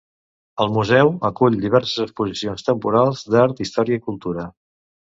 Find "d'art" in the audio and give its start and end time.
3.37-3.65